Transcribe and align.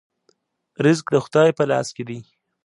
رزق 0.85 1.05
د 1.11 1.15
خدای 1.25 1.49
په 1.57 1.63
لاس 1.71 1.87
کې 1.95 2.03
دی 2.09 2.19